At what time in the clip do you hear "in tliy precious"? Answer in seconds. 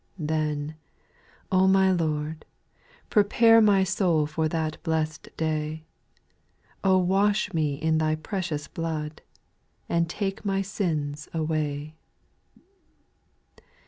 7.75-8.67